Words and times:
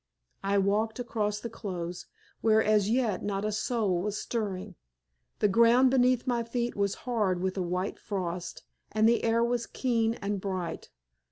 I 0.43 0.57
walked 0.57 0.97
across 0.97 1.39
the 1.39 1.47
close, 1.51 2.07
where 2.41 2.63
as 2.63 2.89
yet 2.89 3.21
not 3.23 3.45
a 3.45 3.51
soul 3.51 4.01
was 4.01 4.17
stirring. 4.17 4.73
The 5.37 5.47
ground 5.47 5.91
beneath 5.91 6.25
my 6.25 6.41
feet 6.41 6.75
was 6.75 6.95
hard 7.05 7.39
with 7.39 7.55
a 7.55 7.61
white 7.61 7.99
frost, 7.99 8.63
and 8.91 9.07
the 9.07 9.23
air 9.23 9.43
was 9.43 9.67
keen 9.67 10.15
and 10.15 10.41
bright. 10.41 10.89